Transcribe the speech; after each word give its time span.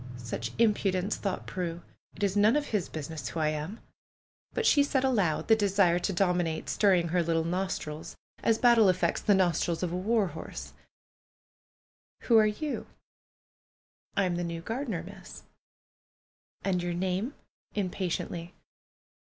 "Such 0.17 0.53
impudence 0.57 1.15
I" 1.19 1.21
thought 1.21 1.45
Prue. 1.45 1.83
"It 2.15 2.23
is 2.23 2.35
none 2.35 2.55
of 2.55 2.69
his 2.69 2.89
business 2.89 3.27
who 3.29 3.39
I 3.39 3.49
am!" 3.49 3.79
But 4.55 4.65
she 4.65 4.81
said 4.81 5.03
aloud, 5.03 5.47
the 5.47 5.55
desire 5.55 5.99
to 5.99 6.11
dominate 6.11 6.69
stirring 6.69 7.09
her 7.09 7.21
little 7.21 7.43
nostrils 7.43 8.15
as 8.41 8.57
battle 8.57 8.89
affects 8.89 9.21
the 9.21 9.35
nostrils 9.35 9.83
of 9.83 9.91
a 9.91 9.95
war 9.95 10.25
horse: 10.29 10.73
"Who 12.21 12.39
are 12.39 12.47
you?" 12.47 12.87
"I 14.17 14.23
am 14.23 14.37
the 14.37 14.43
new 14.43 14.61
gardener. 14.61 15.03
Miss." 15.03 15.43
"And 16.63 16.81
your 16.81 16.95
name?" 16.95 17.35
impatiently. 17.75 18.55